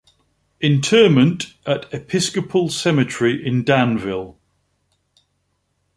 Interment 0.61 1.53
at 1.67 1.85
Episcopal 1.93 2.69
Cemetery 2.69 3.45
in 3.45 3.63
Danville. 3.63 4.35